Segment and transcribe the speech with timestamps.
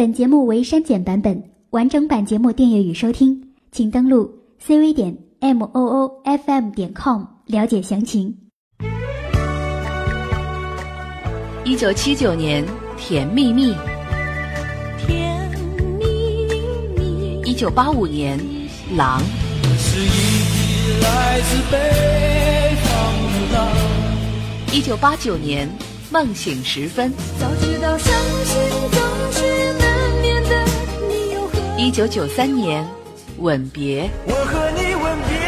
[0.00, 3.38] 本节目为删减版本，完整版节目订阅与收听，
[3.70, 4.32] 请登录
[4.66, 8.34] cv 点 m o o f m 点 com 了解详情。
[11.64, 12.64] 一九七九年，
[12.96, 13.72] 《甜蜜蜜》；
[15.06, 15.50] 甜
[15.98, 16.06] 蜜
[16.96, 18.38] 蜜，一九八五年，
[18.96, 19.20] 《狼》；
[19.76, 22.90] 是一匹来自北方
[23.34, 23.68] 的狼。
[24.72, 25.68] 一九八九年，
[26.10, 28.14] 《梦醒时分》；早知道伤
[28.46, 28.56] 心
[28.92, 28.98] 总
[29.32, 29.79] 是
[31.82, 32.84] 一九九三年，
[33.38, 35.38] 《吻别》；我和你吻别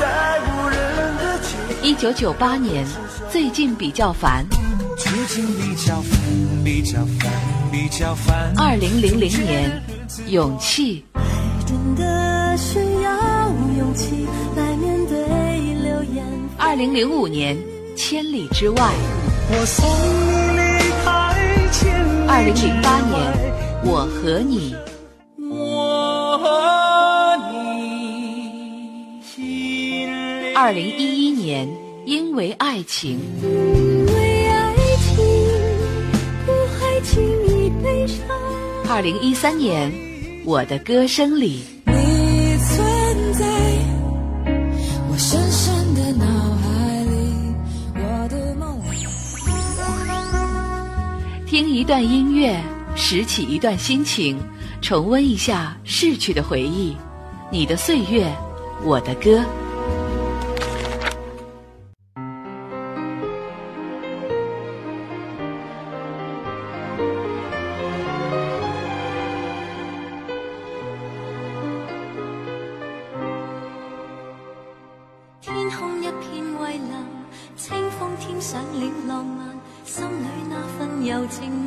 [0.00, 0.78] 在无人
[1.18, 2.82] 的街，一九九八年，
[3.30, 4.42] 《最近比较烦》；
[4.96, 6.18] 最近比较烦，
[6.64, 7.30] 比较烦，
[7.70, 8.54] 比较烦。
[8.56, 9.70] 二零零零年，
[10.30, 11.04] 《勇气》；
[11.66, 14.26] 真的需要勇气
[14.56, 15.18] 来面对
[15.82, 16.24] 流言。
[16.56, 17.54] 二零零五年，
[17.94, 18.76] 《千里之外》；
[19.50, 19.86] 我送
[20.56, 21.36] 你离开
[21.70, 23.20] 千里二零零八年，
[23.90, 24.72] 《我和你》；
[30.60, 31.68] 二零一一年，
[32.04, 35.24] 《因为爱情》；因为爱情，
[36.44, 38.26] 不还轻易悲伤。
[38.90, 39.88] 二零一三年，
[40.44, 41.62] 《我的歌声里》。
[41.92, 43.46] 你存在
[45.08, 47.54] 我深深的脑海里，
[47.94, 49.06] 我的梦里。
[51.46, 52.60] 听一段音乐，
[52.96, 54.36] 拾起一段心情，
[54.82, 56.96] 重温一下逝去的回忆。
[57.48, 58.28] 你的岁月，
[58.84, 59.40] 我的歌。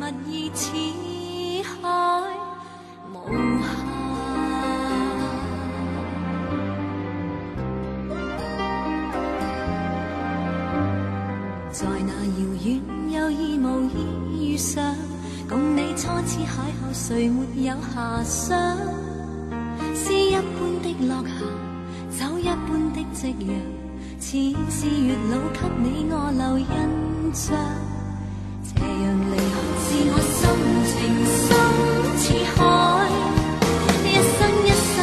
[0.00, 0.70] 蜜意似
[1.68, 1.74] 海
[3.12, 3.14] 无
[3.60, 3.64] 限。
[11.70, 12.80] 在那遙遠
[13.10, 13.96] 有意无意
[14.52, 14.94] 遇上，
[15.48, 16.46] 共你初次邂
[16.80, 18.76] 逅，誰沒有遐想？
[19.94, 20.42] 詩一般
[20.82, 21.30] 的落霞，
[22.18, 23.46] 酒一般的夕陽，
[24.18, 24.26] 似
[24.70, 27.56] 是月老給你我留印象。
[28.62, 30.40] 斜阳离去似我心
[30.88, 30.94] 情
[31.42, 31.44] 深
[32.16, 32.24] 似
[32.54, 32.56] 海
[34.06, 34.94] 一生一世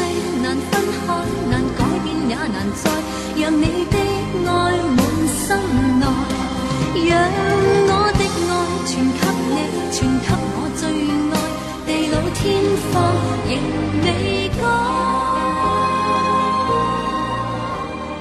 [0.41, 0.99] 难分开。
[1.49, 2.89] 难改变也难再
[3.37, 3.95] 让你的
[4.45, 4.49] 爱
[4.95, 5.47] 满心
[5.99, 6.03] 内
[7.09, 7.11] 让
[7.89, 8.51] 我的爱
[8.85, 9.57] 全给你
[9.91, 10.81] 全给我最
[11.31, 11.33] 爱。
[11.85, 12.39] 地老天
[12.91, 12.93] 荒
[13.49, 13.51] 仍
[14.03, 14.07] 未
[14.61, 15.08] 改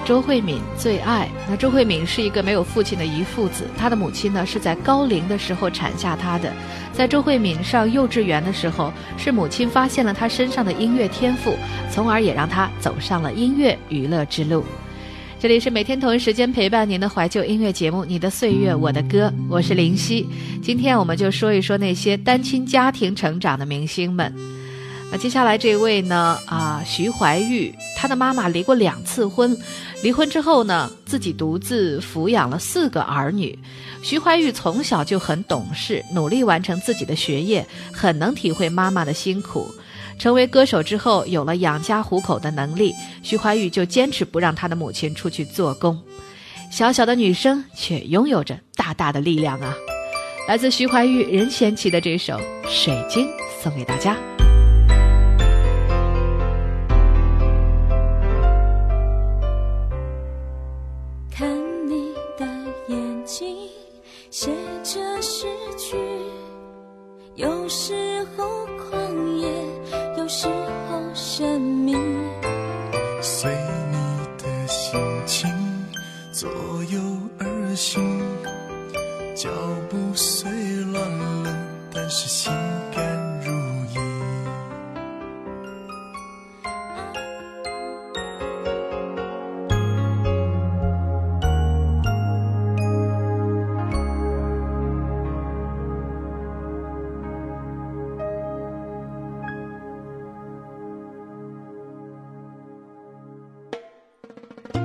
[0.09, 1.29] 周慧敏最爱。
[1.47, 6.51] 那周慧敏是一个没有父亲的遗腹子，她的母亲呢是在高龄的时候产下她的。
[6.95, 11.55] 在周慧敏上幼稚园的时候，是母亲发现了她身上的音乐天赋，
[11.91, 14.65] 从而也让她走上了音乐娱乐之路。
[15.39, 20.27] 这里是每天同一时间陪伴您的怀旧音乐节目《你的岁月我的歌》，我是林夕。
[20.63, 24.35] 今天我们就说一说那些单亲家庭成长的明星们。
[25.11, 26.39] 那接下来这位呢？
[26.45, 29.57] 啊，徐怀钰，她的妈妈离过两次婚，
[30.03, 33.59] 离婚之后呢，自己独自抚养了四个儿女。
[34.03, 39.67] 徐怀钰从小就很懂事，努力完成自己的学业，很能体会妈妈的辛苦。
[40.19, 45.99] 成为歌手之后，有了养家糊口的能力，徐怀钰就坚持不让她的母亲出去做工。
[46.71, 49.75] 小小的女生却拥有着大大的力量啊！
[50.47, 52.35] 来自徐怀钰任贤齐的这首
[52.69, 53.27] 《水晶》
[53.63, 54.15] 送给大家。
[67.39, 68.67] 有时候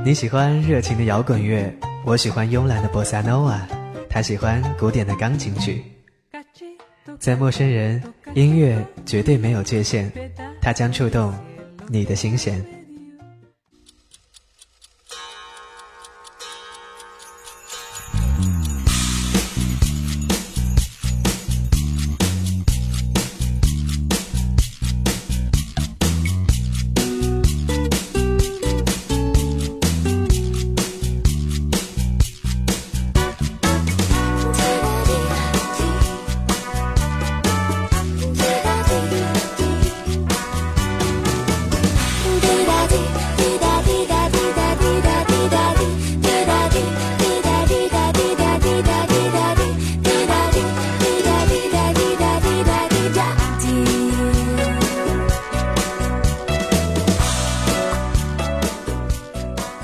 [0.05, 1.73] 你喜欢热情的摇滚乐，
[2.05, 3.57] 我喜欢慵懒的 bossa nova，，
[4.09, 5.81] 他喜欢古典的钢琴曲。
[7.19, 8.03] 在陌生人，
[8.33, 10.11] 音乐绝对没有界限，
[10.61, 11.33] 它将触动
[11.87, 12.61] 你的心弦。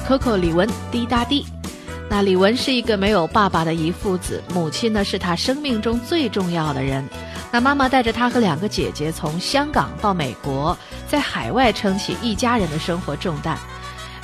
[0.09, 1.45] Coco 李玟滴答滴。
[2.09, 7.07] 那李玟是一个没有爸爸的遗父子，母亲呢是他生命中最重要的人。
[7.51, 10.75] 那妈妈带着他和两个姐姐从香港到美国，
[11.07, 13.55] 在海外撑起一家人的生活重担。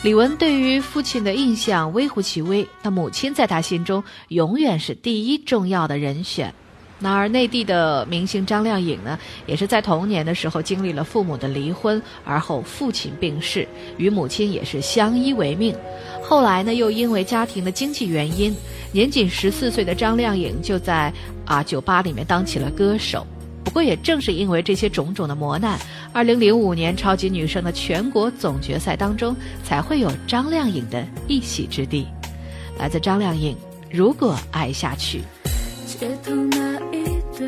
[0.02, 6.52] 李玟对于父亲的印象微乎其微，那母亲在他心中永远是第一重要的人选。
[6.98, 15.76] 那而内地的明星张靓颖呢，也是在童年的时候经历了父母的离婚，而后父亲病逝，与母亲也是相依为命。
[16.24, 18.56] 后来呢，又因为家庭的经济原因，
[18.94, 21.14] 年仅十四岁的张靓颖就在
[21.46, 23.28] 啊酒吧里面当起了歌手。
[23.64, 25.78] 不过也正是因为这些种种的磨难，
[26.14, 32.08] 二零零五年超级女声的全国总决赛当中，才会有张靓颖的一席之地。
[32.80, 33.54] 来自张靓颖，
[33.92, 35.20] 《如果爱下去》。
[35.98, 37.06] 街头那一
[37.38, 37.48] 对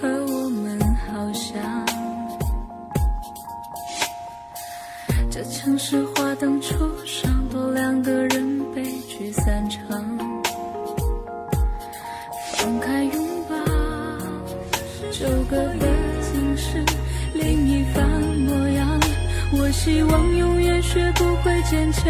[0.00, 1.60] 和我们好像，
[5.28, 9.82] 这城市花灯初上，多两个人悲剧散场。
[12.54, 13.56] 放开拥抱，
[15.10, 15.88] 纠葛的
[16.20, 16.84] 竟是
[17.34, 18.08] 另一番
[18.46, 19.00] 模样。
[19.54, 22.04] 我希望永远学不会坚强。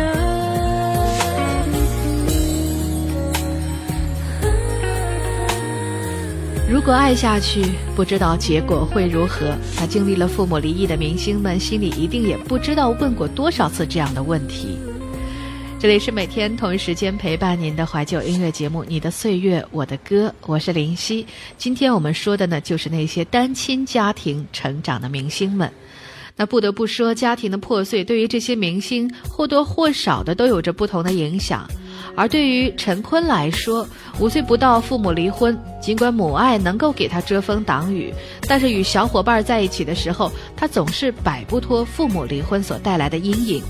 [6.73, 7.63] 如果爱下去，
[7.95, 9.55] 不知道结果会如何。
[9.77, 14.79] 那经历了父母离异的明星们，心里一定也不知道问过多少次这样的问题。
[15.79, 21.27] 这里是每天同一时间陪伴您的怀旧音乐节目《你的岁月我的歌》，我是林夕。
[21.59, 25.71] 今天我们说的呢，就是那些单亲家庭成长的明星们。
[26.37, 31.69] 那不得不说，家庭的破碎对于这些明星或多或少的都有着不同的影响。
[32.15, 33.89] 而对于陈坤来说，
[34.19, 38.13] 五岁不到父母离婚，尽管母爱能够给他遮风挡雨，
[38.47, 43.63] 但是与小伙伴在一起的时候，他总是摆不脱父母离婚所带来的阴影。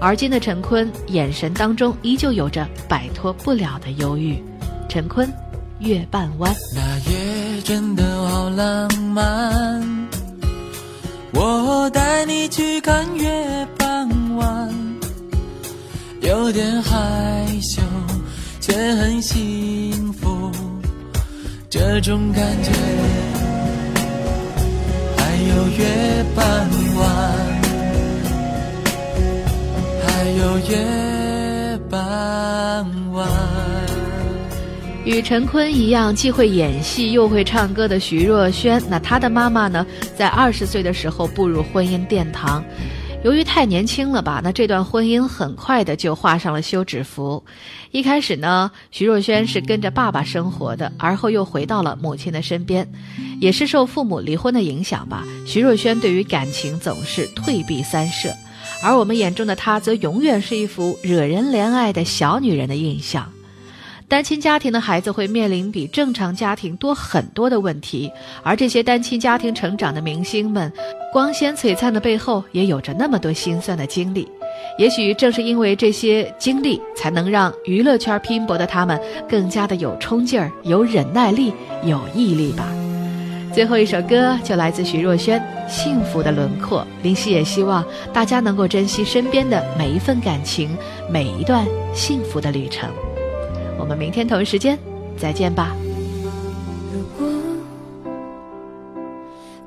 [0.00, 4.42] 而今的陈坤眼神当中依旧有着摆脱不了的忧郁。
[4.88, 5.26] 陈坤，
[5.80, 6.52] 《月半弯》。
[6.74, 6.80] 那
[7.10, 9.99] 夜真的好浪漫，
[11.32, 14.74] 我带你去看月半弯，
[16.20, 17.82] 有点害羞。
[18.60, 20.52] 却很幸福，
[21.68, 22.70] 这种感觉。
[25.16, 27.02] 还有月半弯，
[30.06, 30.76] 还有月
[35.10, 39.84] 与陈坤一样，既会演戏又会唱歌的徐若瑄，那她的妈妈呢，
[40.16, 42.64] 在二十岁的时候步入婚姻殿堂。
[43.24, 47.42] 由于太年轻了吧，那这段婚姻很快的就画上了休止符。
[47.90, 52.88] 一开始呢，徐若瑄是跟着爸爸生活的，而后又回到了母亲的身边。
[53.40, 58.32] 也是受父母离婚的影响吧，徐若瑄对于感情总是退避三舍，
[58.80, 63.28] 而我们眼中的她，则永远是一副惹人怜爱的小女人的印象。
[64.10, 68.10] 单亲家庭的孩子会面临比正常家庭多很多的问题，
[68.42, 70.70] 而这些单亲家庭成长的明星们，
[71.12, 74.28] 光鲜璀璨的背后也有着那么多心酸的经历。
[74.76, 81.52] 也许正是因为这些经历，才能让娱乐圈拼搏的他们更加的有冲劲儿、有忍耐力、
[81.84, 82.66] 有毅力吧。
[83.54, 85.38] 最后一首歌就来自徐若瑄，
[85.68, 86.80] 《幸福的轮廓》。
[87.04, 90.76] 林夕也希望大家能够珍惜身边的每一份感情，
[91.08, 91.64] 每一段
[91.94, 92.90] 幸福的旅程。
[93.80, 94.78] 我们明天同一时间
[95.16, 95.74] 再见吧。
[96.92, 97.26] 如果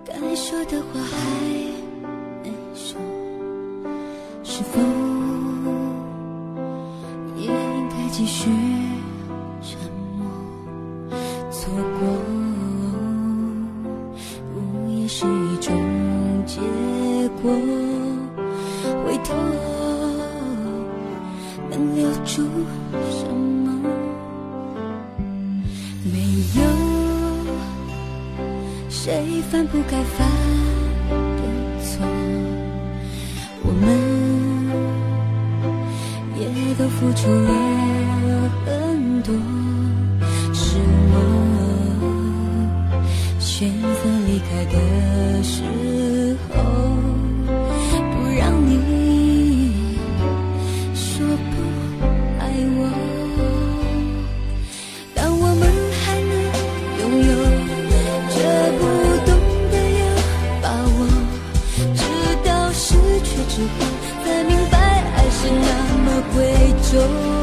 [0.06, 1.18] 该说的话还
[2.44, 2.96] 没说，
[4.44, 4.80] 是否
[7.36, 8.52] 也应该继续
[9.64, 9.80] 沉
[10.16, 10.28] 默？
[11.50, 12.08] 错过
[14.54, 15.74] 不也是一种
[16.46, 16.62] 结
[17.42, 17.52] 果？
[19.06, 19.34] 回头
[21.70, 22.44] 能留住
[23.10, 23.83] 什么？
[29.06, 30.26] 谁犯不该犯
[31.10, 31.44] 的
[31.84, 32.08] 错？
[33.62, 33.86] 我们
[36.40, 37.52] 也都付出了
[38.66, 39.36] 很多，
[64.24, 64.78] 才明白
[65.16, 67.43] 爱是那么贵重。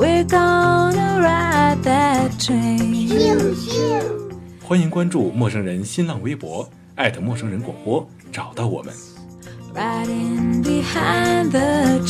[0.00, 2.88] we're gonna ride that train
[4.62, 8.94] 欢迎关注陌生人新浪微博艾特陌生人广播找到我们
[9.74, 12.00] riding behind the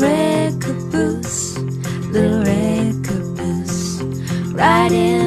[0.00, 1.56] record boost
[2.12, 4.02] the red caboose,
[4.54, 5.25] riding.